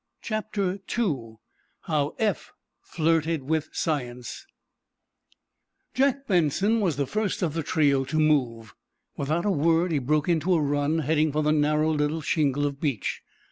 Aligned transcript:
CHAPTER 0.23 0.79
II: 0.97 1.35
HOW 1.81 2.15
EPH 2.17 2.49
FLIRTED 2.81 3.43
WITH 3.43 3.69
SCIENCE 3.73 4.47
Jack 5.93 6.25
Benson 6.25 6.79
was 6.79 6.95
the 6.95 7.05
first 7.05 7.43
of 7.43 7.53
the 7.53 7.61
trio 7.61 8.03
to 8.05 8.17
move. 8.17 8.73
Without 9.15 9.45
a 9.45 9.51
word 9.51 9.91
he 9.91 9.99
broke 9.99 10.27
into 10.27 10.55
a 10.55 10.59
run, 10.59 10.97
heading 11.05 11.31
for 11.31 11.43
the 11.43 11.51
narrow 11.51 11.91
little 11.91 12.21
shingle 12.21 12.65
of 12.65 12.79
beach. 12.81 13.21